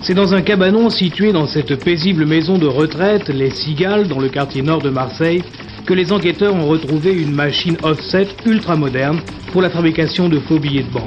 [0.00, 4.28] C'est dans un cabanon situé dans cette paisible maison de retraite, les Cigales, dans le
[4.28, 5.42] quartier nord de Marseille,
[5.86, 9.20] que les enquêteurs ont retrouvé une machine offset ultra moderne
[9.52, 11.02] pour la fabrication de faux billets de banque.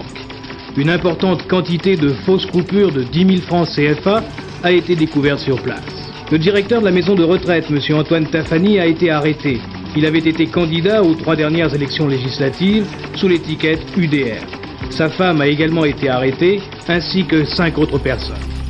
[0.76, 4.24] Une importante quantité de fausses coupures de 10 000 francs CFA
[4.64, 5.84] a été découverte sur place.
[6.30, 7.80] Le directeur de la maison de retraite, M.
[7.98, 9.60] Antoine Tafani, a été arrêté.
[9.96, 12.86] Il avait été candidat aux trois dernières élections législatives
[13.16, 14.46] sous l'étiquette UDR.
[14.90, 18.61] Sa femme a également été arrêtée, ainsi que cinq autres personnes.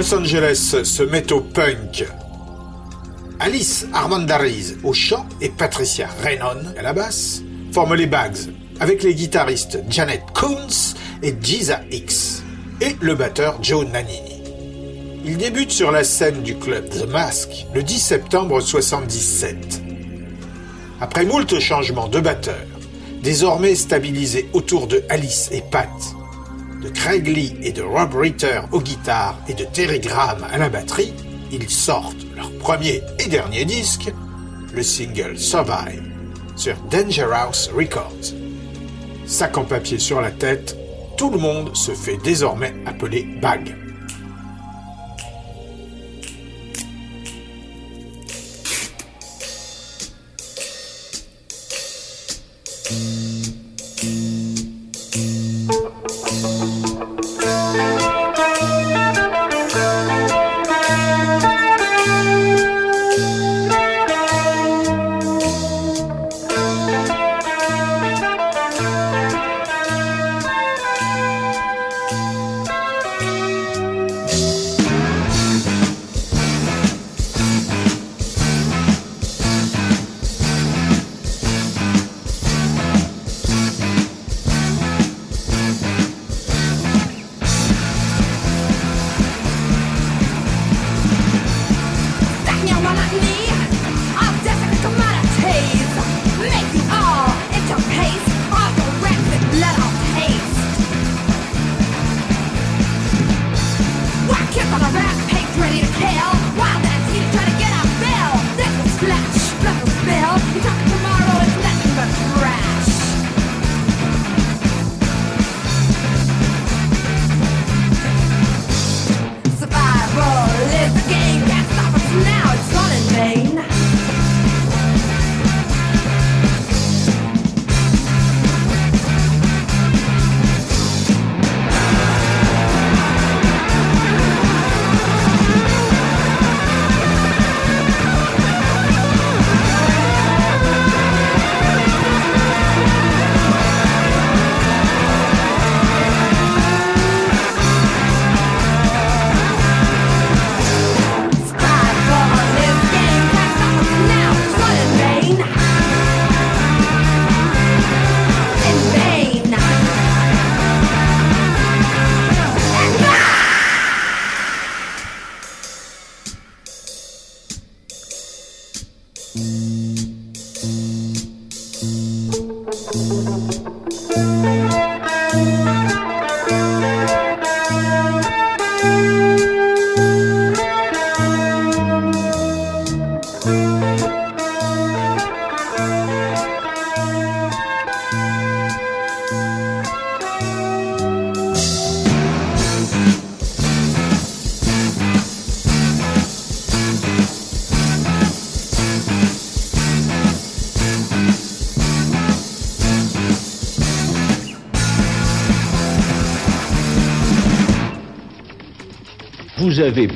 [0.00, 2.06] Los Angeles se met au punk.
[3.38, 8.48] Alice Armandariz au chant et Patricia Renon à la basse forment les Bags
[8.80, 12.42] avec les guitaristes Janet Coons et Giza X
[12.80, 14.42] et le batteur Joe Nannini.
[15.26, 19.82] Ils débutent sur la scène du club The Mask le 10 septembre 1977.
[21.02, 22.54] Après moult changements de batteurs,
[23.22, 25.90] désormais stabilisés autour de Alice et Pat,
[26.80, 30.68] de Craig Lee et de Rob Ritter aux guitares et de Terry Graham à la
[30.68, 31.12] batterie,
[31.52, 34.12] ils sortent leur premier et dernier disque,
[34.72, 36.02] le single Survive,
[36.56, 38.34] sur Danger House Records.
[39.26, 40.76] Sac en papier sur la tête,
[41.16, 43.76] tout le monde se fait désormais appeler Bag.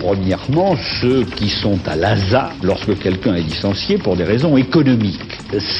[0.05, 5.23] Premièrement ceux qui sont à l'ASA lorsque quelqu'un est licencié pour des raisons économiques.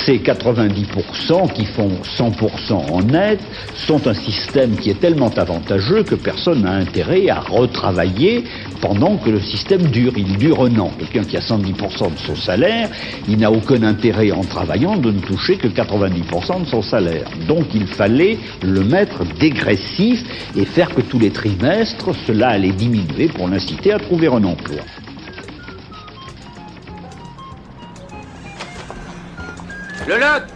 [0.07, 3.39] Ces 90% qui font 100% en net
[3.87, 8.45] sont un système qui est tellement avantageux que personne n'a intérêt à retravailler
[8.85, 10.13] pendant que le système dure.
[10.17, 10.91] Il dure un an.
[10.99, 12.91] Quelqu'un qui a 110% de son salaire,
[13.27, 17.31] il n'a aucun intérêt en travaillant de ne toucher que 90% de son salaire.
[17.49, 20.23] Donc il fallait le mettre dégressif
[20.55, 24.83] et faire que tous les trimestres, cela allait diminuer pour l'inciter à trouver un emploi.
[30.07, 30.54] Le lot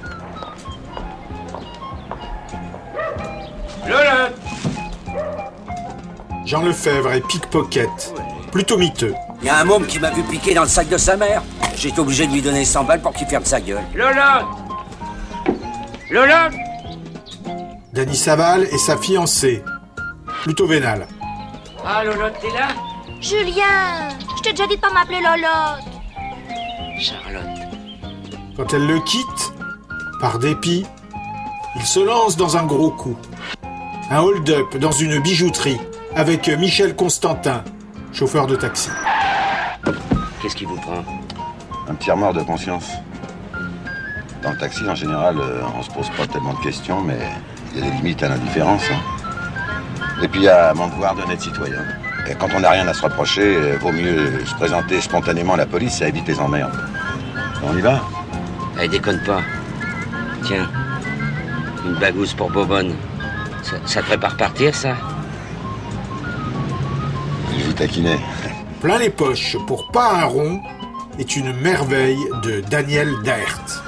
[6.49, 8.15] Jean Lefebvre est pickpocket,
[8.51, 9.15] plutôt miteux.
[9.43, 11.43] Il y a un môme qui m'a vu piquer dans le sac de sa mère.
[11.77, 13.83] J'ai été obligé de lui donner 100 balles pour qu'il ferme sa gueule.
[13.95, 14.49] Le lot
[16.11, 16.57] Le lot
[17.93, 19.63] Danny Saval et sa fiancée,
[20.43, 21.07] plutôt vénale.
[21.85, 22.69] Ah, Lolotte, t'es là?
[23.21, 24.09] Julien,
[24.39, 25.85] je t'ai déjà dit de pas m'appeler Lolotte.
[26.99, 27.45] Charlotte.
[28.57, 29.53] Quand elle le quitte,
[30.19, 30.87] par dépit,
[31.77, 33.19] il se lance dans un gros coup.
[34.11, 35.79] Un hold-up dans une bijouterie
[36.17, 37.63] avec Michel Constantin,
[38.13, 38.91] chauffeur de taxi.
[40.43, 41.05] Qu'est-ce qui vous prend?
[41.89, 42.91] Un petit remords de conscience.
[44.43, 47.19] Dans le taxi, en général, euh, on se pose pas tellement de questions, mais
[47.75, 48.83] il y a des limites à l'indifférence.
[48.93, 50.15] hein.
[50.23, 51.83] Et puis il y a mon devoir d'honnête citoyen.
[52.29, 55.59] Et quand on n'a rien à se reprocher, euh, vaut mieux se présenter spontanément à
[55.59, 56.79] la police, ça évite les emmerdes.
[57.63, 58.01] On y va?
[58.77, 59.41] Allez, déconne pas.
[60.45, 60.69] Tiens,
[61.85, 62.95] une bagousse pour Bobonne.
[63.63, 64.95] Ça, ça te prépare partir, ça?
[68.81, 70.61] Plein les poches pour pas un rond
[71.17, 73.85] est une merveille de Daniel Daert.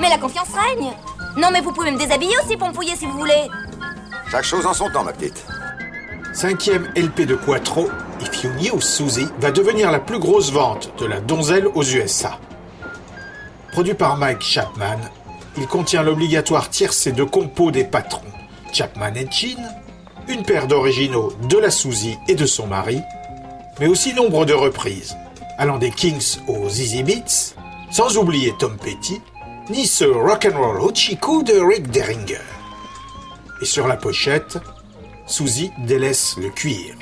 [0.00, 0.92] Mais la confiance règne.
[1.38, 3.48] Non, mais vous pouvez me déshabiller aussi pour me fouiller si vous voulez.
[4.30, 5.46] Chaque chose en son temps, ma petite.
[6.34, 7.88] Cinquième LP de Quattro,
[8.20, 12.38] If You Knew Susie va devenir la plus grosse vente de la donzelle aux USA.
[13.72, 14.98] Produit par Mike Chapman,
[15.56, 18.20] il contient l'obligatoire tiercé de compos des patrons,
[18.72, 19.56] Chapman et Chin,
[20.30, 23.00] une paire d'originaux de la Suzy et de son mari,
[23.80, 25.16] mais aussi nombre de reprises,
[25.58, 27.54] allant des Kings aux Easy Beats,
[27.90, 29.20] sans oublier Tom Petty,
[29.68, 32.38] ni ce rock'n'roll Hoochie de Rick Derringer.
[33.60, 34.58] Et sur la pochette,
[35.26, 36.94] Suzy délaisse le cuir.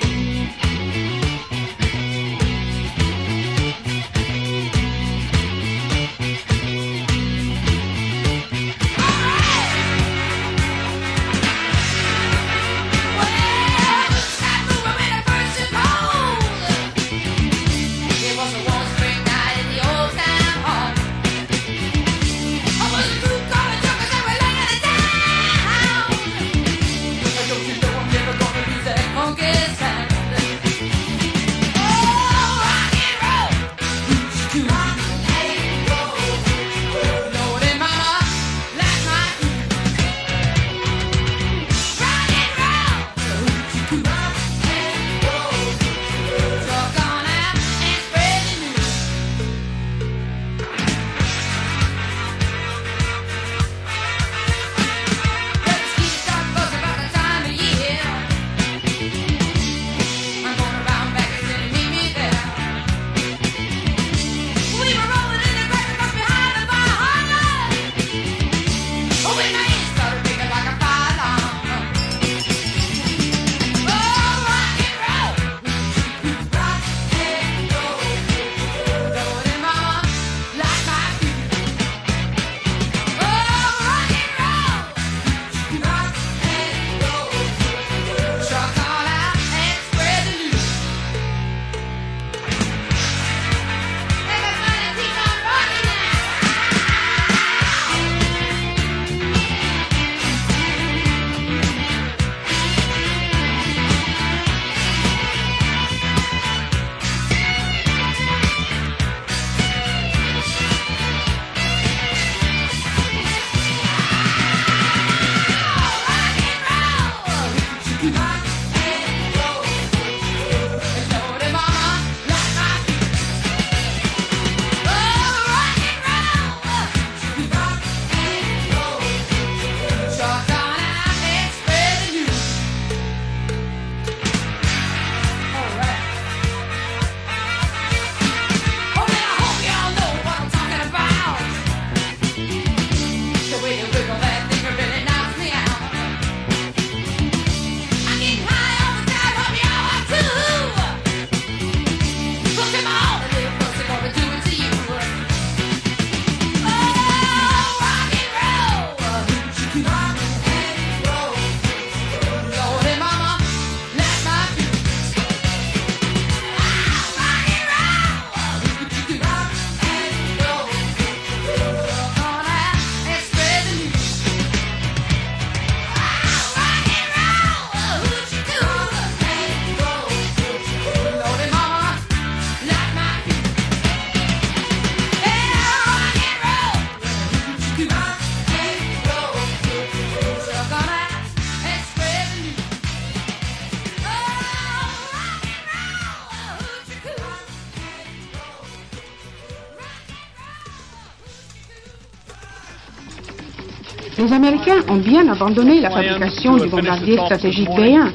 [204.29, 208.11] Les Américains ont bien abandonné la fabrication du bombardier stratégique B-1,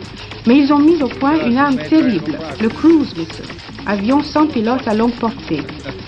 [0.47, 3.47] mais ils ont mis au point une arme terrible, le cruise missile,
[3.85, 5.63] avion sans pilote à longue portée,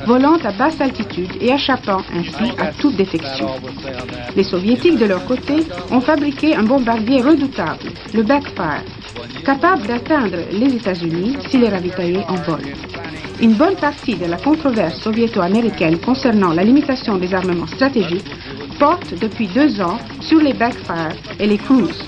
[0.06, 3.48] volant à basse altitude et échappant ainsi à toute détection.
[4.36, 8.84] Les soviétiques, de leur côté, ont fabriqué un bombardier redoutable, le Backfire,
[9.44, 12.60] capable d'atteindre les États-Unis s'il est ravitaillé en vol.
[13.42, 18.30] Une bonne partie de la controverse soviéto-américaine concernant la limitation des armements stratégiques
[18.78, 22.04] porte depuis deux ans sur les Backfire et les Cruise.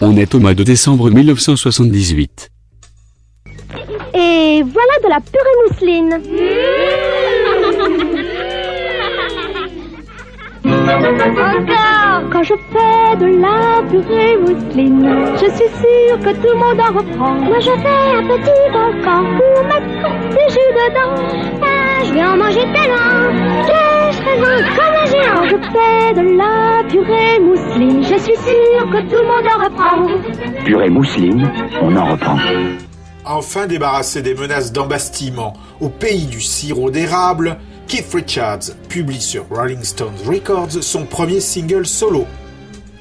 [0.00, 2.48] On est au mois de décembre 1978.
[4.14, 6.14] Et voilà de la purée mousseline.
[10.88, 16.80] Encore Quand je fais de la purée mousseline, je suis sûre que tout le monde
[16.80, 17.34] en reprend.
[17.34, 21.67] Moi je fais un petit volcan pour mettre du jus dedans.
[22.04, 23.28] Je vais en manger tellement
[23.66, 23.72] que
[24.12, 24.36] je serai
[24.76, 25.44] comme un géant.
[25.48, 30.64] Je fais de la purée mousseline, je suis sûre que tout le monde en reprend.
[30.64, 31.50] Purée mousseline,
[31.82, 32.38] on en reprend.
[33.24, 39.82] Enfin débarrassé des menaces d'embastillement au pays du sirop d'érable, Keith Richards publie sur Rolling
[39.82, 42.26] Stones Records son premier single solo,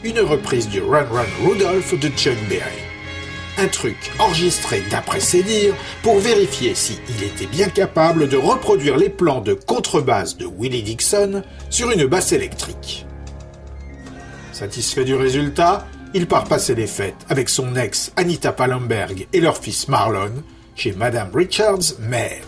[0.03, 2.86] une reprise du Run Run Rudolph de Chuck Berry.
[3.59, 5.73] Un truc enregistré d'après ses dires
[6.03, 11.41] pour vérifier si était bien capable de reproduire les plans de contrebasse de Willie Dixon
[11.71, 13.07] sur une basse électrique.
[14.53, 19.57] Satisfait du résultat, il part passer les fêtes avec son ex Anita Pallenberg et leur
[19.57, 20.43] fils Marlon
[20.75, 22.43] chez Madame Richards, mère.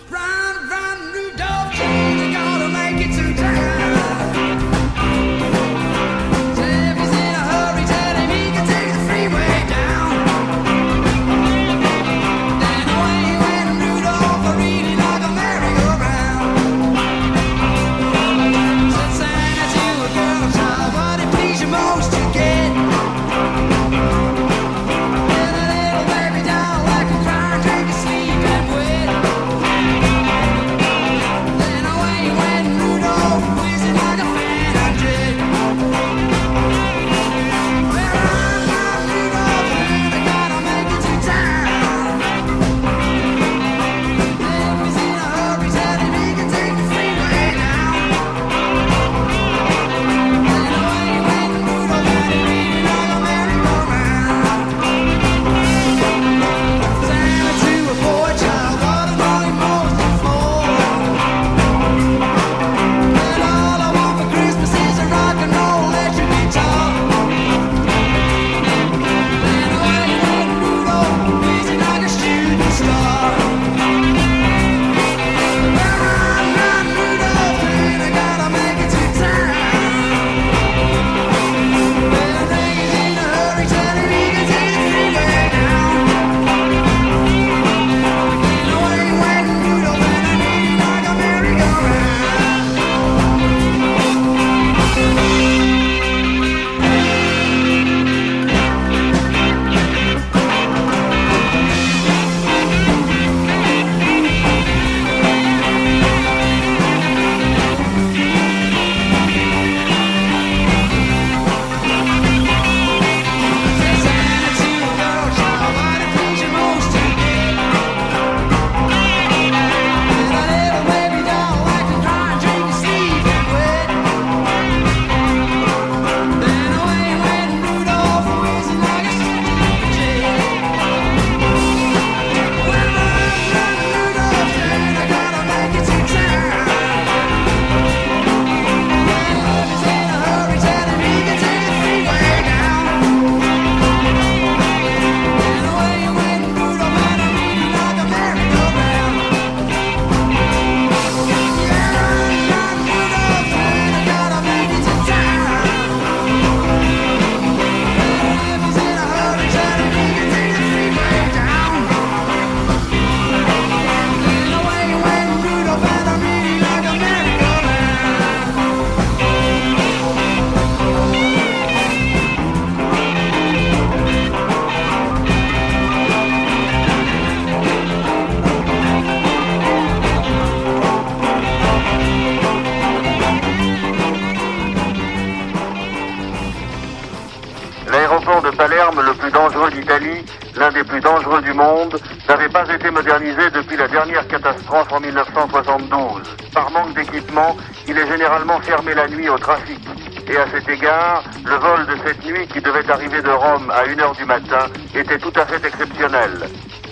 [196.53, 197.55] Par manque d'équipement,
[197.87, 199.79] il est généralement fermé la nuit au trafic.
[200.27, 203.85] Et à cet égard, le vol de cette nuit qui devait arriver de Rome à
[203.85, 206.49] 1h du matin était tout à fait exceptionnel.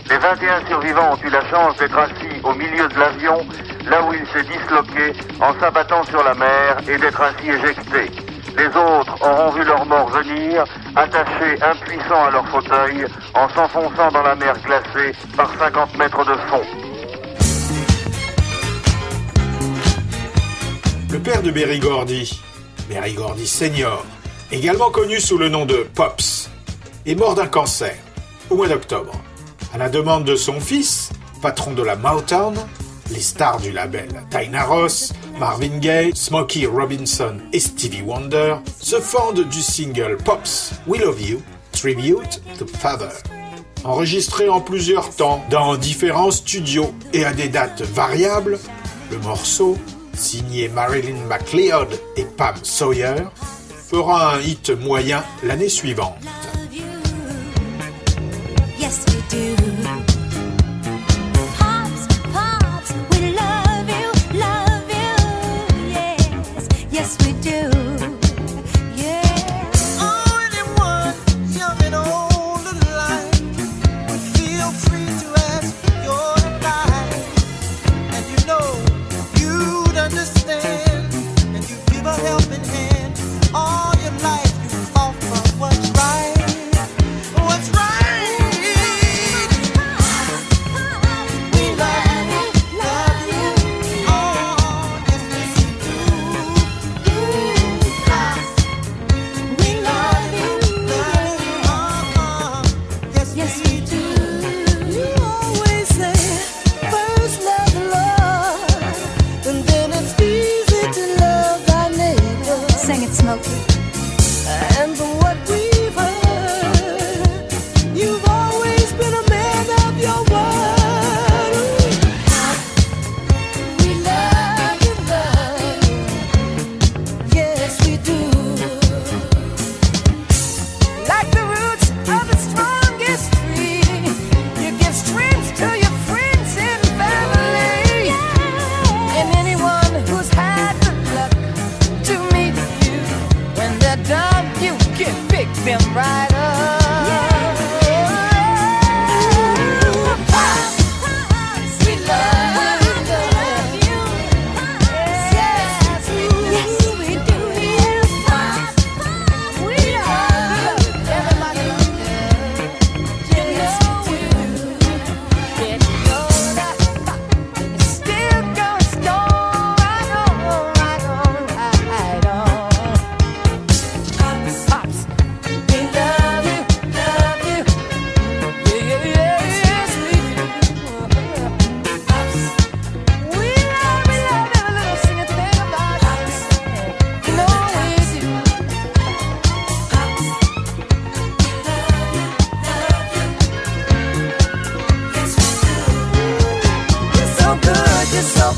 [0.09, 3.45] Les 21 survivants ont eu la chance d'être assis au milieu de l'avion,
[3.85, 8.11] là où il s'est disloqué en s'abattant sur la mer et d'être ainsi éjectés.
[8.57, 10.63] Les autres auront vu leur mort venir,
[10.95, 16.35] attachés impuissants à leur fauteuil, en s'enfonçant dans la mer glacée par 50 mètres de
[16.49, 16.63] fond.
[21.09, 22.37] Le père de Berry Gordy,
[23.45, 24.05] Senior,
[24.51, 26.49] également connu sous le nom de Pops,
[27.05, 27.95] est mort d'un cancer
[28.49, 29.13] au mois d'octobre.
[29.73, 31.11] À la demande de son fils,
[31.41, 32.55] patron de la Motown,
[33.11, 39.47] les stars du label Dinah Ross, Marvin Gaye, Smokey Robinson et Stevie Wonder se fendent
[39.47, 43.13] du single Pops We Love You, Tribute to Father.
[43.85, 48.59] Enregistré en plusieurs temps dans différents studios et à des dates variables,
[49.09, 49.77] le morceau,
[50.17, 53.15] signé Marilyn McLeod et Pam Sawyer,
[53.89, 56.15] fera un hit moyen l'année suivante.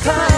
[0.01, 0.28] come.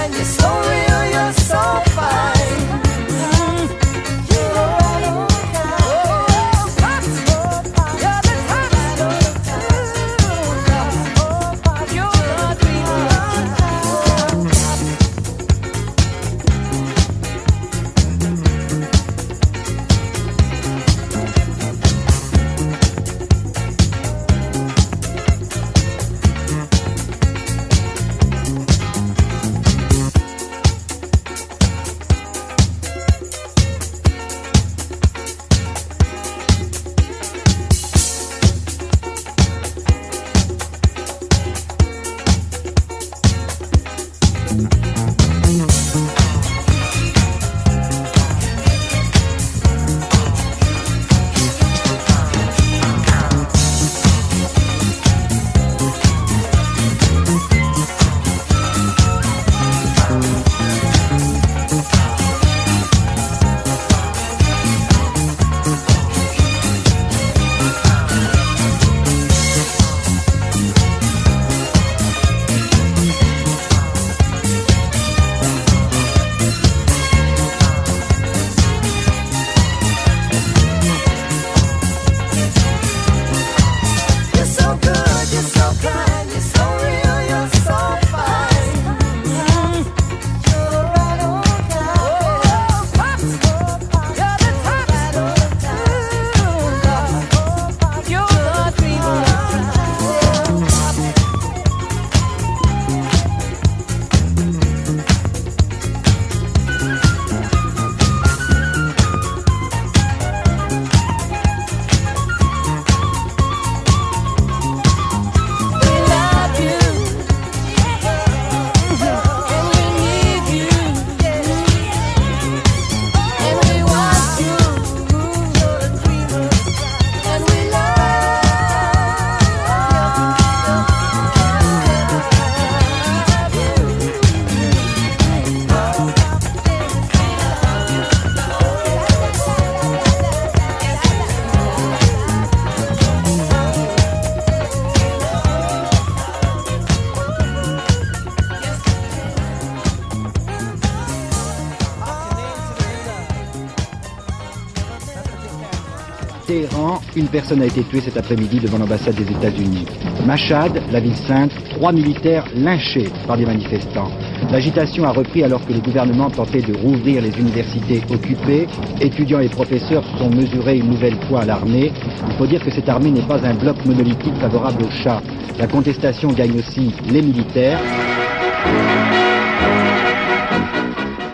[157.21, 159.86] Une personne a été tuée cet après-midi devant l'ambassade des États-Unis.
[160.25, 164.10] Machad, la ville sainte, trois militaires lynchés par des manifestants.
[164.51, 168.67] L'agitation a repris alors que le gouvernement tentait de rouvrir les universités occupées.
[168.99, 171.91] Étudiants et professeurs se sont mesurés une nouvelle fois à l'armée.
[172.27, 175.21] Il faut dire que cette armée n'est pas un bloc monolithique favorable au Shah.
[175.60, 177.79] La contestation gagne aussi les militaires.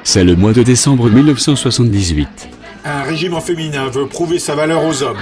[0.03, 2.49] C'est le mois de décembre 1978.
[2.83, 5.17] Un régiment féminin veut prouver sa valeur aux hommes.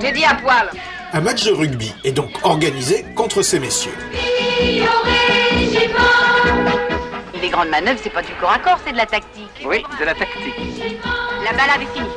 [0.00, 0.70] J'ai dit à poil.
[1.12, 3.96] Un match de rugby est donc organisé contre ces messieurs.
[7.40, 9.64] Les grandes manœuvres, c'est pas du corps à corps, c'est de la tactique.
[9.64, 10.54] Oui, de la tactique.
[11.44, 12.08] La balade est finie.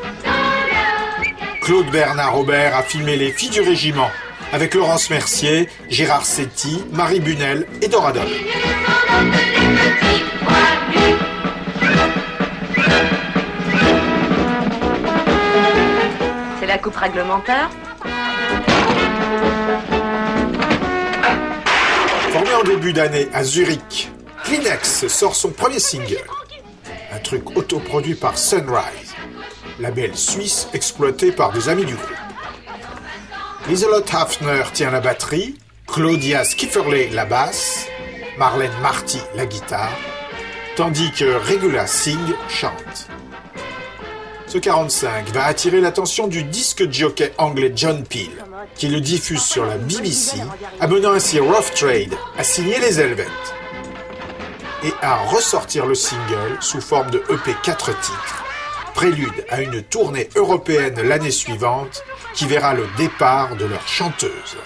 [1.62, 4.10] Claude Bernard Robert a filmé les filles du régiment
[4.52, 8.28] avec Laurence Mercier, Gérard Setti, Marie Bunel et Doradol.
[16.82, 17.70] Coupe réglementaire.
[22.32, 24.12] Formé en début d'année à Zurich,
[24.44, 26.28] Kleenex sort son premier single.
[27.14, 29.14] Un truc autoproduit par Sunrise,
[29.80, 32.10] label suisse exploité par des amis du groupe.
[33.68, 37.86] Liselott Hafner tient la batterie, Claudia Skifferley la basse,
[38.38, 39.92] Marlène Marty la guitare,
[40.76, 43.11] tandis que Regula Singh chante.
[44.52, 48.32] Ce 45 va attirer l'attention du disque jockey anglais John Peel,
[48.76, 50.40] qui le diffuse sur la BBC,
[50.82, 53.28] amenant ainsi Rough Trade à signer les Helvets
[54.84, 58.44] et à ressortir le single sous forme de EP 4 titres,
[58.94, 64.58] prélude à une tournée européenne l'année suivante qui verra le départ de leur chanteuse.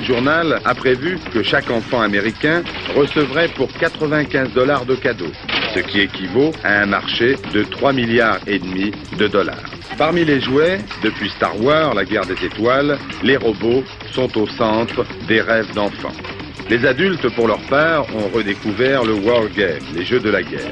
[0.00, 2.62] Street Journal a prévu que chaque enfant américain
[2.94, 5.32] recevrait pour 95 dollars de cadeaux,
[5.74, 9.56] ce qui équivaut à un marché de 3 milliards et demi de dollars.
[9.98, 15.04] Parmi les jouets, depuis Star Wars, la guerre des étoiles, les robots sont au centre
[15.26, 16.12] des rêves d'enfants.
[16.68, 20.70] Les adultes, pour leur part, ont redécouvert le war game, les jeux de la guerre.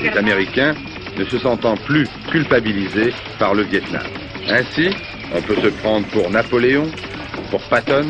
[0.00, 0.74] Les Américains
[1.18, 4.06] ne se sentant plus culpabilisés par le Vietnam.
[4.48, 4.90] Ainsi,
[5.34, 6.88] on peut se prendre pour Napoléon,
[7.50, 8.06] pour Patton,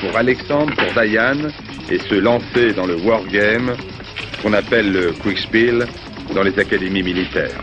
[0.00, 1.52] pour Alexandre, pour Diane,
[1.90, 3.74] et se lancer dans le war game,
[4.42, 5.86] qu'on appelle le Quickspiel,
[6.34, 7.60] dans les académies militaires.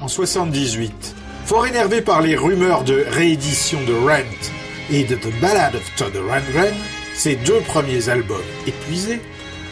[0.00, 4.50] En 78, fort énervé par les rumeurs de réédition de Rent
[4.90, 6.74] et de The Ballad of Todd Rundgren,
[7.14, 9.20] ses deux premiers albums épuisés,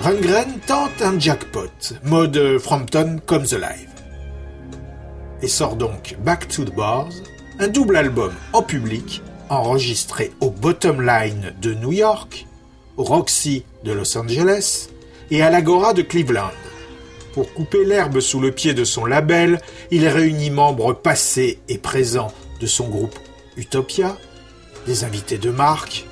[0.01, 1.71] Rundgren tente un jackpot,
[2.05, 3.89] mode Frampton Comes Alive.
[5.43, 7.11] et sort donc Back to the Bars,
[7.69, 12.47] double album en public enregistré au Bottom Line de New York,
[12.97, 14.89] au Roxy de Los Angeles
[15.31, 16.51] et à l'Agora de Cleveland.
[17.35, 22.33] Pour couper l'herbe sous le pied de son label, il réunit membres passés et présents
[22.61, 23.19] de son groupe
[23.57, 24.17] Utopia,
[24.87, 26.07] des invités de marque,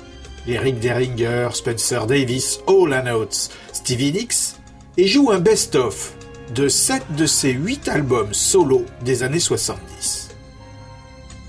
[0.47, 3.27] Eric Deringer, Spencer Davis, All
[3.73, 4.55] Stevie Nicks,
[4.97, 6.13] et joue un best-of
[6.53, 10.30] de 7 de ses 8 albums solo des années 70.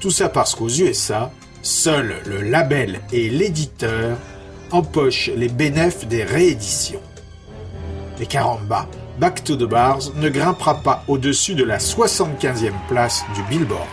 [0.03, 1.31] Tout ça parce qu'aux USA,
[1.63, 4.19] seul le label et l'éditeur
[4.73, 7.01] empochent les bénéfices des rééditions.
[8.21, 8.89] Et caramba,
[9.21, 13.87] Back to the Bars ne grimpera pas au-dessus de la 75e place du Billboard.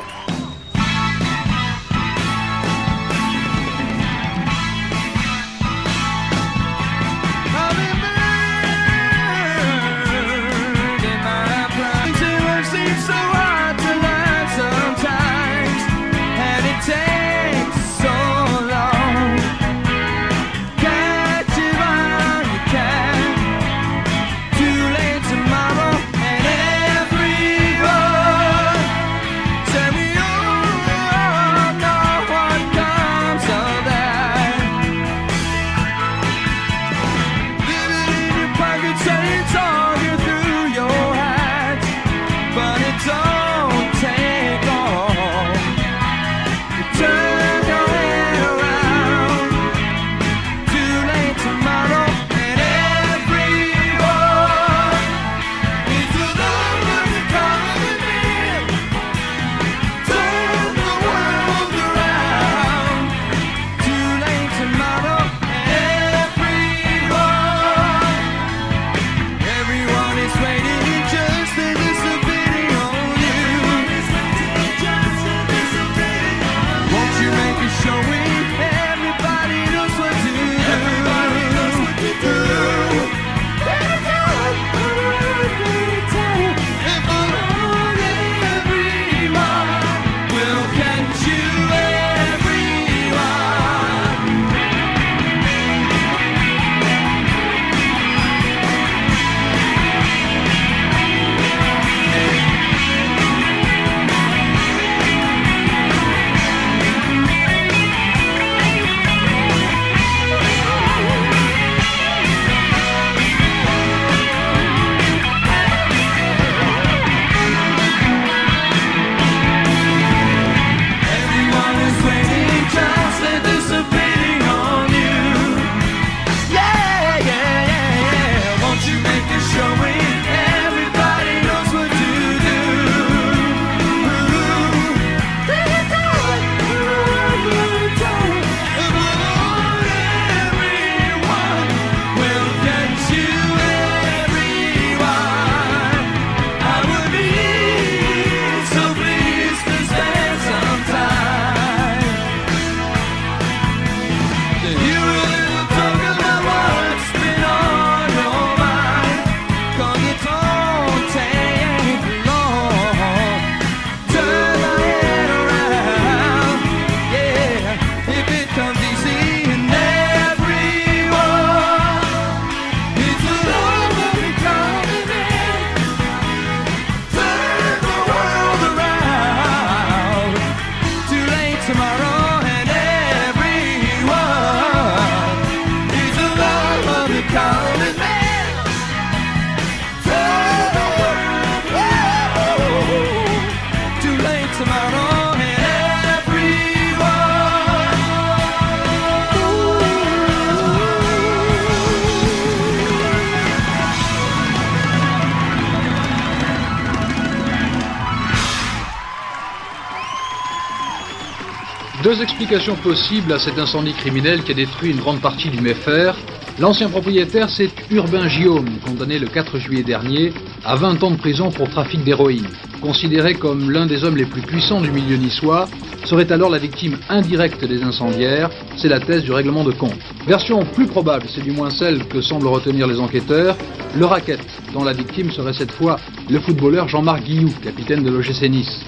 [212.22, 216.12] Explications possibles à cet incendie criminel qui a détruit une grande partie du Méfer.
[216.60, 220.34] L'ancien propriétaire, c'est Urbain Guillaume, condamné le 4 juillet dernier
[220.66, 222.48] à 20 ans de prison pour trafic d'héroïne.
[222.82, 225.70] Considéré comme l'un des hommes les plus puissants du milieu niçois,
[226.04, 229.98] serait alors la victime indirecte des incendiaires, c'est la thèse du règlement de compte.
[230.28, 233.56] Version plus probable, c'est du moins celle que semblent retenir les enquêteurs,
[233.98, 234.42] le racket,
[234.74, 235.98] dont la victime serait cette fois
[236.30, 238.84] le footballeur Jean-Marc Guillou, capitaine de l'OGC Nice.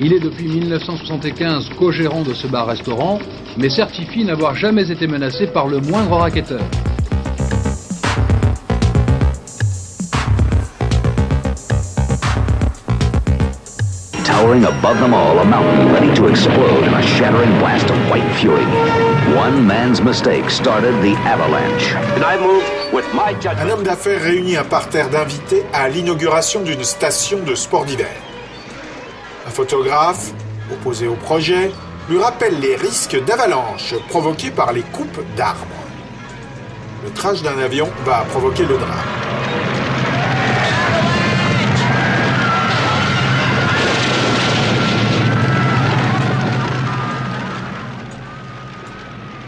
[0.00, 3.20] Il est depuis 1975 co-gérant de ce bar-restaurant,
[3.56, 6.62] mais certifie n'avoir jamais été menacé par le moindre racketteur.
[14.24, 18.28] Towering above them all, a mountain ready to explode in a shattering blast of white
[18.34, 18.64] fury.
[19.36, 21.94] One man's mistake started the avalanche.
[22.16, 23.60] And I move with my judgment.
[23.60, 28.33] Un homme d'affaires réunit un parterre d'invités à l'inauguration d'une station de sport d'hiver.
[29.54, 30.32] Photographe,
[30.72, 31.70] opposé au projet,
[32.10, 35.64] lui rappelle les risques d'avalanche provoqués par les coupes d'arbres.
[37.04, 38.90] Le crash d'un avion va provoquer le drame.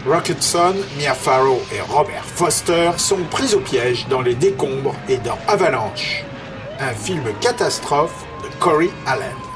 [0.07, 5.37] Rocketson, Mia Farrow et Robert Foster sont pris au piège dans les décombres et dans
[5.49, 6.23] Avalanche,
[6.79, 9.46] un film catastrophe de Corey Allen.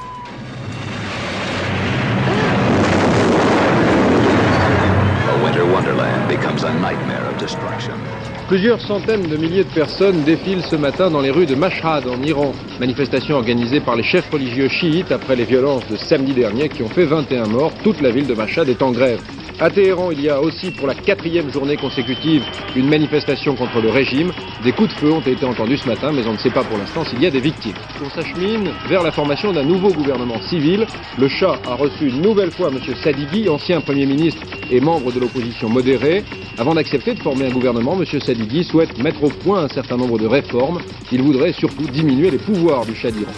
[8.47, 12.21] Plusieurs centaines de milliers de personnes défilent ce matin dans les rues de Mashhad en
[12.21, 12.53] Iran.
[12.79, 16.89] Manifestation organisée par les chefs religieux chiites après les violences de samedi dernier qui ont
[16.89, 17.73] fait 21 morts.
[17.84, 19.21] Toute la ville de Mashhad est en grève.
[19.62, 22.41] À Téhéran, il y a aussi pour la quatrième journée consécutive
[22.76, 24.32] une manifestation contre le régime.
[24.63, 26.80] Des coups de feu ont été entendus ce matin, mais on ne sait pas pour
[26.80, 27.76] l'instant s'il y a des victimes.
[28.04, 30.88] On s'achemine vers la formation d'un nouveau gouvernement civil.
[31.19, 32.80] Le Shah a reçu une nouvelle fois M.
[33.04, 36.24] Sadigui, ancien Premier ministre et membre de l'opposition modérée.
[36.58, 38.19] Avant d'accepter de former un gouvernement, M.
[38.19, 40.80] Sadigui souhaite mettre au point un certain nombre de réformes.
[41.12, 43.32] Il voudrait surtout diminuer les pouvoirs du Shah d'Iran.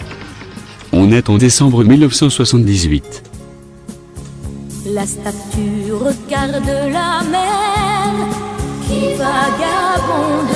[0.90, 3.33] On est en décembre 1978.
[4.94, 8.12] La statue regarde la mer
[8.86, 10.54] qui vagabonde.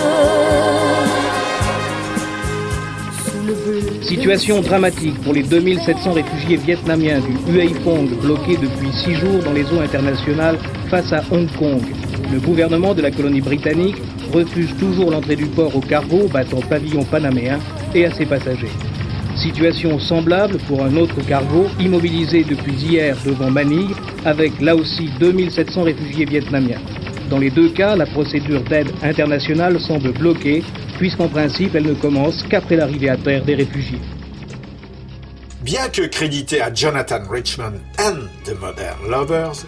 [4.02, 9.52] Situation dramatique pour les 2700 réfugiés vietnamiens du Huey Phong bloqués depuis six jours dans
[9.52, 11.82] les eaux internationales face à Hong Kong.
[12.32, 13.96] Le gouvernement de la colonie britannique
[14.32, 17.58] refuse toujours l'entrée du port au cargo battant pavillon panaméen
[17.92, 18.70] et à ses passagers.
[19.42, 25.84] Situation semblable pour un autre cargo immobilisé depuis hier devant Manille avec là aussi 2700
[25.84, 26.80] réfugiés vietnamiens.
[27.30, 30.64] Dans les deux cas, la procédure d'aide internationale semble bloquée
[30.98, 34.00] puisqu'en principe elle ne commence qu'après l'arrivée à terre des réfugiés.
[35.62, 39.64] Bien que crédité à Jonathan Richman and the Modern Lovers,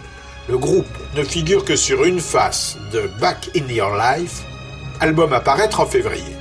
[0.49, 4.43] le groupe ne figure que sur une face de Back in Your Life,
[4.99, 6.35] album à paraître en février,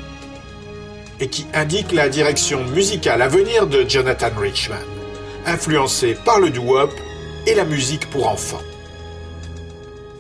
[1.21, 4.79] et qui indique la direction musicale à venir de Jonathan Richman,
[5.47, 6.91] influencé par le doo-wop
[7.47, 8.63] et la musique pour enfants.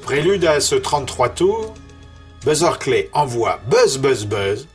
[0.02, 1.74] Prélude à ce 33 tours,
[2.44, 4.66] Buzz Orkley envoie Buzz Buzz Buzz,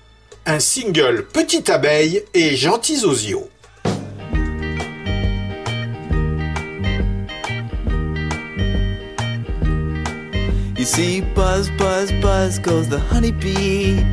[0.46, 3.50] un single Petite abeille et Gentils osios.
[10.78, 14.06] You see, buzz, buzz, buzz goes the honeybee.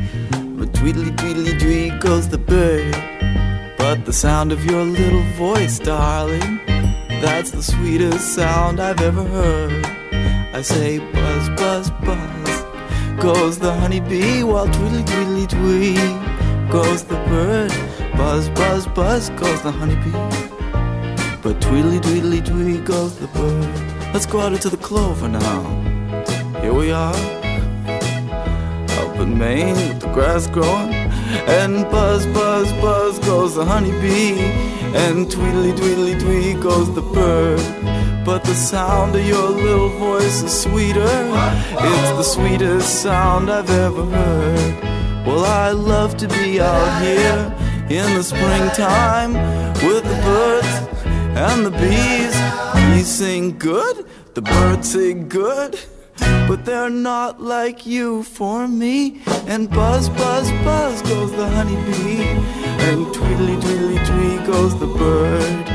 [0.83, 2.91] Tweedly, tweedly, tweet goes the bird.
[3.77, 6.59] But the sound of your little voice, darling,
[7.23, 9.85] that's the sweetest sound I've ever heard.
[10.53, 12.65] I say, buzz, buzz, buzz
[13.17, 17.71] goes the honeybee, while tweedly, tweedly, tweet goes the bird.
[18.17, 20.11] Buzz, buzz, buzz goes the honeybee.
[21.41, 24.13] But tweedly, tweedly, tweet goes the bird.
[24.13, 25.61] Let's go out into the clover now.
[26.59, 27.15] Here we are,
[29.23, 30.93] up in Maine with the grass growing.
[31.47, 34.39] And buzz, buzz, buzz goes the honeybee.
[34.95, 37.59] And tweedly, tweedly, tweet goes the bird.
[38.25, 41.15] But the sound of your little voice is sweeter.
[41.89, 44.83] It's the sweetest sound I've ever heard.
[45.25, 47.55] Well, I love to be out here
[47.89, 49.33] in the springtime
[49.87, 50.73] with the birds
[51.45, 52.35] and the bees.
[52.75, 55.79] Bees sing good, the birds sing good.
[56.47, 59.21] But they're not like you for me.
[59.47, 62.23] And buzz, buzz, buzz goes the honeybee.
[62.87, 65.65] And tweedly, tweedly, tweet goes the bird.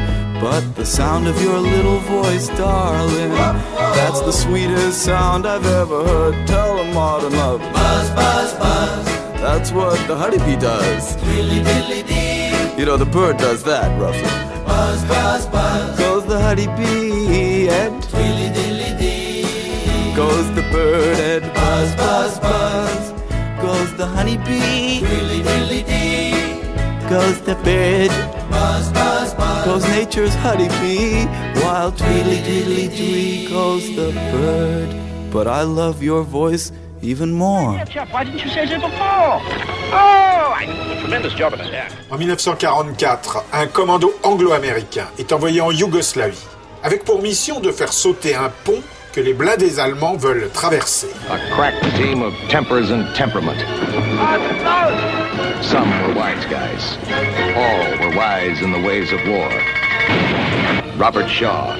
[0.40, 6.46] But the sound of your little voice, darling, that's the sweetest sound I've ever heard.
[6.46, 7.60] Tell them, Martin Love.
[7.60, 9.04] Buzz, buzz, buzz.
[9.40, 11.16] That's what the honeybee does.
[11.16, 12.78] Tweedly, tweedly, dee.
[12.78, 14.22] You know, the bird does that, roughly.
[14.64, 15.98] Buzz, buzz, buzz.
[15.98, 18.57] Goes the honeybee and tweedly.
[20.18, 23.12] Goes the bird and buzz, buzz, buzz.
[23.62, 24.98] Goes the honeybee.
[24.98, 27.08] Tweedly, diddly, dee.
[27.08, 28.10] Goes the bird.
[28.50, 29.64] Buzz, buzz, buzz.
[29.64, 31.24] Goes nature's honeybee.
[31.62, 34.90] While tweedly, diddly, dee goes the bird.
[35.30, 37.78] But I love your voice even more.
[37.84, 39.38] Jeff, why didn't you say so before?
[39.94, 41.92] Oh, I did a tremendous job of that.
[42.10, 46.44] En 1944, un commando anglo-américain est envoyé en Yougoslavie,
[46.82, 48.82] avec pour mission de faire sauter un pont
[49.18, 51.08] que les blindés allemands veulent traverser.
[51.28, 53.58] A crack team of tempers and temperament.
[55.60, 56.96] Some were wise guys.
[57.56, 59.50] All were wise in the ways of war.
[60.96, 61.72] Robert Shaw,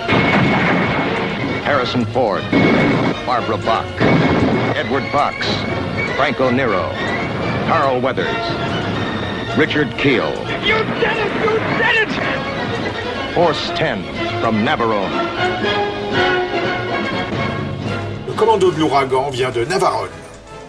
[1.62, 2.42] Harrison Ford,
[3.24, 3.86] Barbara Bach,
[4.76, 5.46] Edward Fox,
[6.16, 6.90] Franco Nero,
[7.68, 8.26] Carl Weathers,
[9.56, 10.32] Richard Keel,
[10.66, 11.32] You did it!
[11.44, 13.34] You did it!
[13.34, 14.02] Force 10
[14.42, 15.87] from Navarone.
[18.38, 20.08] Commando de l'ouragan vient de Navarone.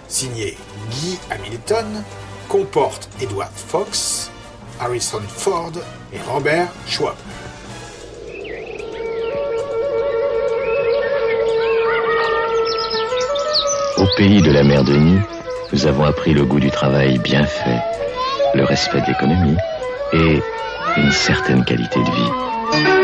[0.07, 0.57] Signé
[0.89, 2.03] Guy Hamilton,
[2.47, 4.31] comporte Edward Fox,
[4.79, 5.73] Harrison Ford
[6.11, 7.13] et Robert Schwab.
[13.97, 15.21] Au pays de la mer de Nid,
[15.71, 17.79] nous avons appris le goût du travail bien fait,
[18.55, 19.57] le respect de l'économie
[20.13, 20.41] et
[20.97, 22.98] une certaine qualité de vie.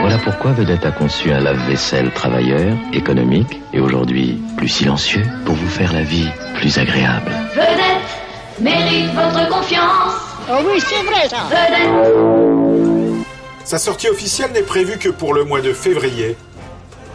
[0.00, 5.68] Voilà pourquoi Vedette a conçu un lave-vaisselle travailleur, économique et aujourd'hui plus silencieux pour vous
[5.68, 7.32] faire la vie plus agréable.
[7.54, 10.14] Vedette mérite votre confiance.
[10.50, 11.48] Oh oui, c'est vrai ça.
[11.50, 13.24] Vedette.
[13.64, 16.36] Sa sortie officielle n'est prévue que pour le mois de février.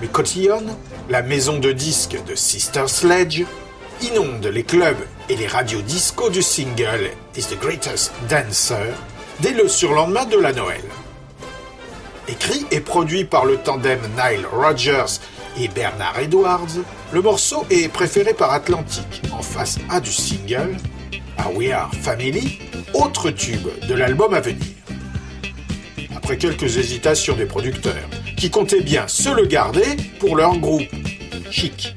[0.02, 0.64] Mais Cotillon,
[1.10, 3.44] la maison de disques de Sister Sledge,
[4.02, 8.94] inonde les clubs et les radios disco du single Is the Greatest Dancer
[9.40, 10.84] dès le surlendemain de la Noël.
[12.28, 15.20] Écrit et produit par le tandem Nile Rodgers
[15.60, 16.80] et Bernard Edwards,
[17.12, 20.78] le morceau est préféré par Atlantic en face A du single
[21.38, 22.60] A We Are Family,
[22.94, 24.66] autre tube de l'album à venir.
[26.16, 30.84] Après quelques hésitations des producteurs, qui comptaient bien se le garder pour leur groupe
[31.52, 31.96] Chic.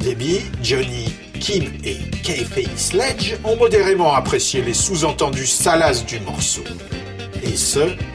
[0.00, 2.44] Debbie, Johnny, Kim et Kay
[2.76, 6.64] Sledge ont modérément apprécié les sous-entendus salaces du morceau.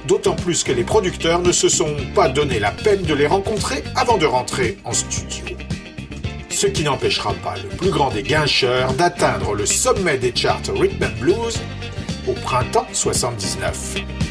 [0.07, 3.84] D'autant plus que les producteurs ne se sont pas donné la peine de les rencontrer
[3.95, 5.55] avant de rentrer en studio.
[6.49, 11.03] Ce qui n'empêchera pas le plus grand des guincheurs d'atteindre le sommet des charts Rhythm
[11.03, 11.59] and Blues
[12.27, 14.30] au printemps 79.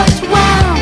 [0.00, 0.80] What, wow.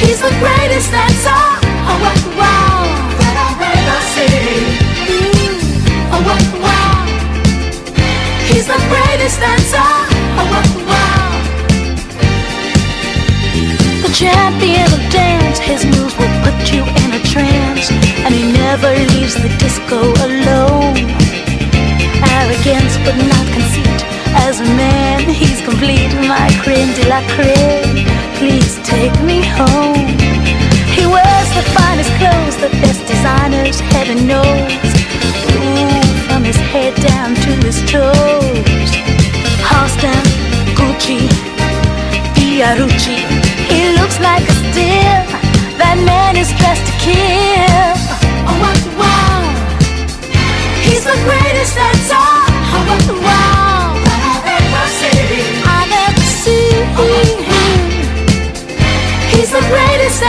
[0.00, 1.42] He's the greatest dancer.
[1.84, 2.80] Oh, what, wow.
[3.20, 4.72] That I've ever seen.
[5.04, 5.60] Mm.
[6.08, 7.04] Oh, what, wow.
[8.48, 9.90] He's the greatest dancer.
[10.40, 11.28] Oh, what, wow.
[14.00, 17.92] The champion of dance, his moves will put you in a trance,
[18.24, 20.96] and he never leaves the disco alone.
[22.32, 23.93] Arrogance, but not conceit.
[24.64, 28.06] Man, he's complete, my creme de la creme.
[28.40, 30.08] Please take me home.
[30.96, 34.72] He wears the finest clothes, the best designers, heaven knows.
[35.52, 38.90] Ooh, from his head down to his toes.
[39.68, 40.24] Halston,
[40.78, 41.28] Gucci,
[42.34, 43.18] Fiorucci.
[43.68, 45.20] He looks like a steal.
[45.76, 47.94] That man is dressed to kill.
[48.48, 49.44] Oh, what, wow.
[50.82, 52.14] He's the greatest dancer.
[52.16, 53.73] Oh, what, wow.
[59.34, 60.22] He's the greatest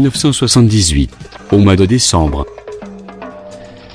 [0.00, 1.10] 1978,
[1.52, 2.46] au mois de décembre.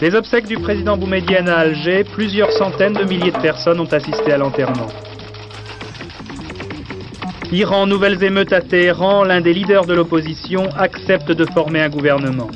[0.01, 4.31] Les obsèques du président Boumedienne à Alger, plusieurs centaines de milliers de personnes ont assisté
[4.31, 4.87] à l'enterrement.
[7.51, 12.49] Iran, nouvelles émeutes à Téhéran, l'un des leaders de l'opposition accepte de former un gouvernement.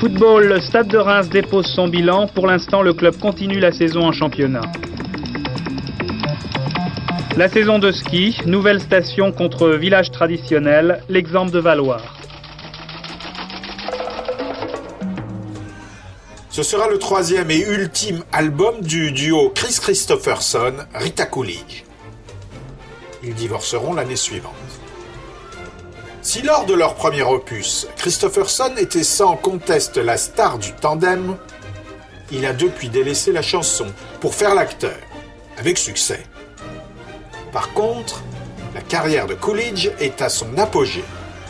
[0.00, 2.26] Football, Stade de Reims dépose son bilan.
[2.28, 4.62] Pour l'instant, le club continue la saison en championnat.
[7.38, 12.18] La saison de ski, nouvelle station contre village traditionnel, l'exemple de Valoir.
[16.50, 21.84] Ce sera le troisième et ultime album du duo Chris Christopherson, Rita Coolidge.
[23.22, 24.52] Ils divorceront l'année suivante.
[26.22, 31.36] Si lors de leur premier opus, Christopherson était sans conteste la star du tandem,
[32.32, 33.86] il a depuis délaissé la chanson
[34.20, 34.98] pour faire l'acteur,
[35.56, 36.24] avec succès.
[37.52, 38.22] Par contre,
[38.74, 41.04] la carrière de Coolidge est à son apogée,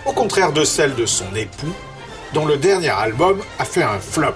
[0.07, 1.74] au contraire de celle de son époux,
[2.32, 4.34] dont le dernier album a fait un flop.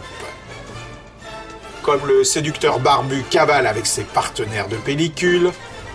[1.83, 5.51] Comme le séducteur barbu cavale avec ses partenaires de pellicule,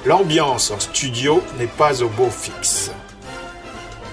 [0.05, 2.91] l'ambiance en studio n'est pas au beau fixe.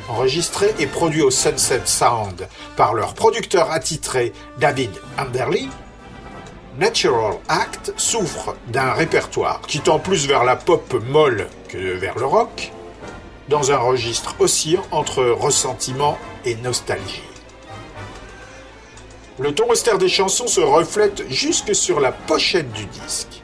[0.08, 2.46] Enregistré et produit au Sunset Sound
[2.76, 5.66] par leur producteur attitré David Anderley,
[6.78, 12.26] Natural Act souffre d'un répertoire qui tend plus vers la pop molle que vers le
[12.26, 12.72] rock,
[13.48, 17.22] dans un registre oscillant entre ressentiment et nostalgie.
[19.38, 23.42] Le ton austère des chansons se reflète jusque sur la pochette du disque.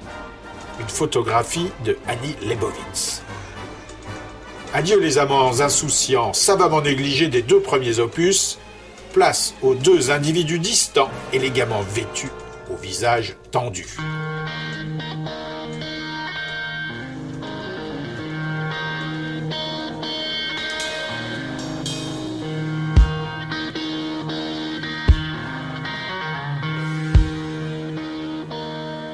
[0.81, 3.22] Une photographie de Annie Leibovitz.
[4.74, 8.59] Adieu les amants insouciants, savamment négligés des deux premiers opus.
[9.12, 12.31] Place aux deux individus distants, élégamment vêtus,
[12.71, 13.85] au visage tendu.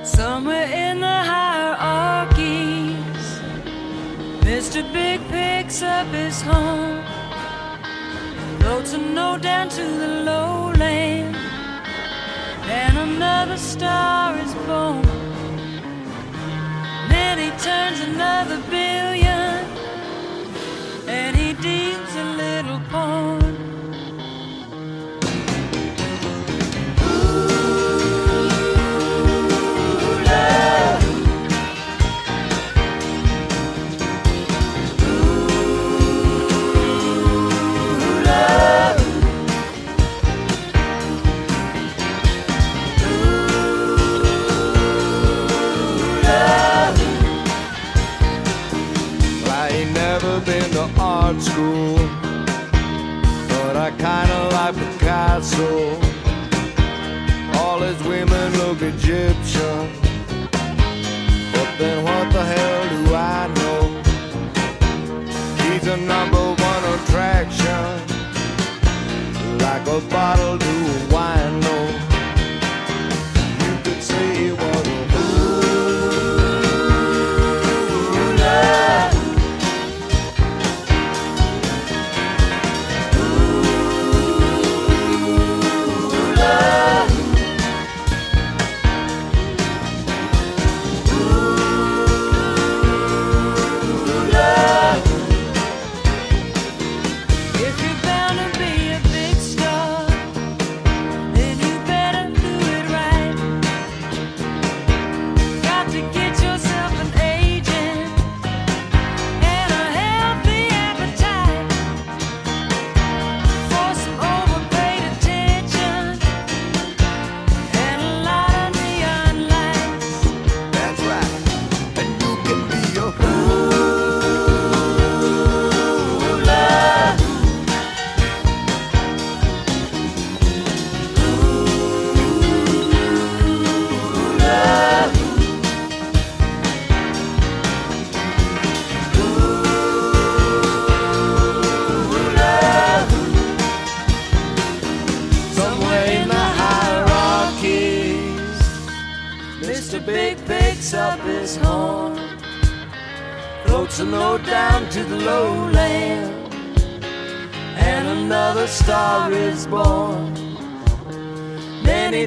[0.04, 2.36] Somewhere in the hierarchies,
[4.42, 4.82] Mr.
[4.92, 7.02] Big picks up his home,
[8.60, 11.36] floats a note down to the lowland,
[12.68, 15.02] and another star is born.
[17.08, 18.60] Then he turns another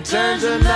[0.10, 0.69] turns another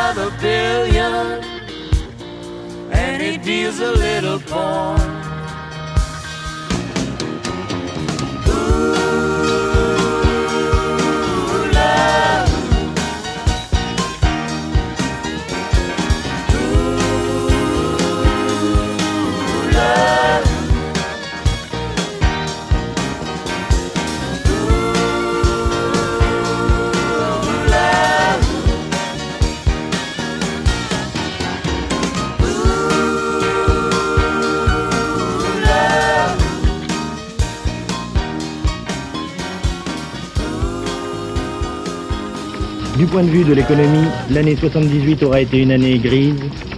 [43.14, 46.34] point de vue de l'économie, l'année 78 aura été une année grise,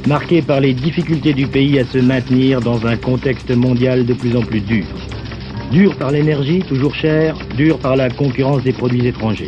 [0.05, 4.35] marquée par les difficultés du pays à se maintenir dans un contexte mondial de plus
[4.35, 4.83] en plus dur.
[5.71, 9.47] Dur par l'énergie, toujours chère, dur par la concurrence des produits étrangers.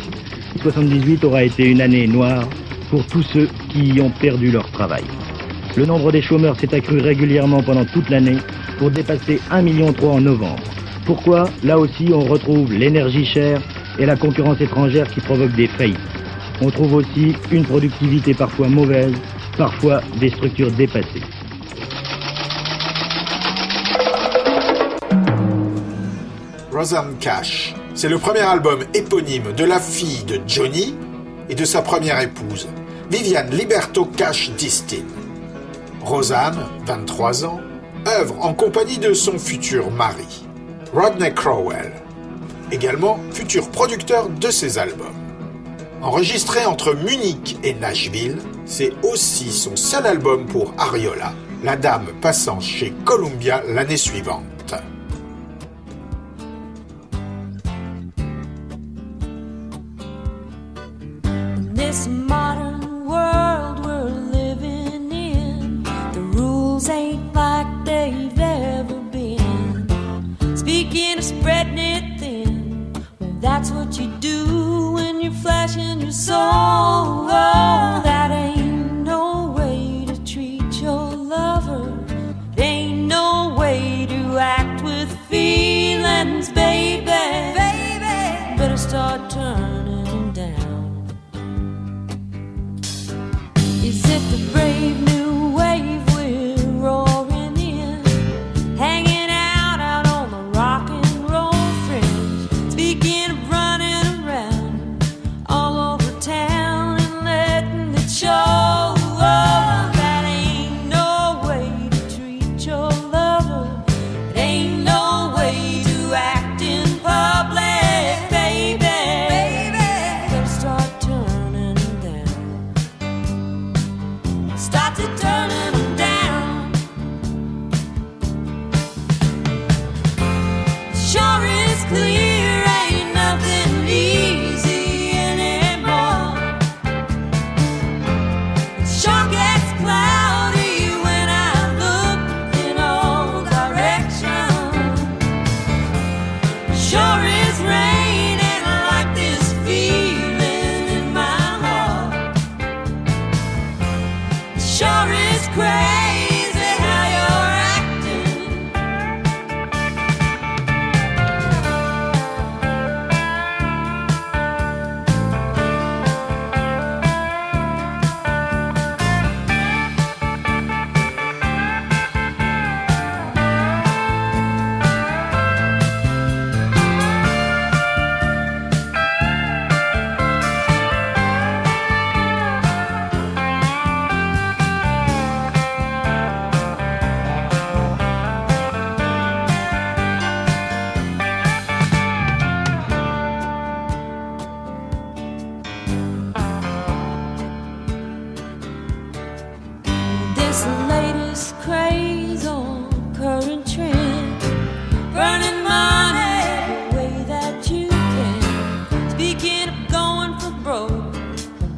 [0.62, 2.48] 78 aura été une année noire
[2.88, 5.04] pour tous ceux qui y ont perdu leur travail.
[5.76, 8.38] Le nombre des chômeurs s'est accru régulièrement pendant toute l'année
[8.78, 10.64] pour dépasser 1,3 million en novembre.
[11.04, 11.50] Pourquoi?
[11.64, 13.60] Là aussi, on retrouve l'énergie chère
[13.98, 16.17] et la concurrence étrangère qui provoque des faillites.
[16.60, 19.14] On trouve aussi une productivité parfois mauvaise,
[19.56, 21.22] parfois des structures dépassées.
[26.72, 27.74] Rosanne Cash.
[27.94, 30.94] C'est le premier album éponyme de la fille de Johnny
[31.48, 32.68] et de sa première épouse,
[33.10, 35.04] Viviane Liberto Cash Distin.
[36.00, 37.60] Rosanne, 23 ans,
[38.06, 40.46] œuvre en compagnie de son futur mari,
[40.94, 41.92] Rodney Crowell,
[42.70, 45.27] également futur producteur de ses albums.
[46.00, 51.32] Enregistré entre Munich et Nashville, c'est aussi son seul album pour Ariola,
[51.64, 54.74] la dame passant chez Columbia l'année suivante.
[76.28, 77.26] Soul.
[78.08, 81.86] That ain't no way to treat your lover.
[82.56, 87.06] It ain't no way to act with feelings, baby.
[87.62, 89.77] Baby, better start turning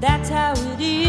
[0.00, 0.99] That's how it is.